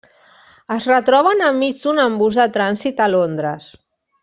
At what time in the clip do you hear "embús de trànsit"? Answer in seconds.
2.05-3.05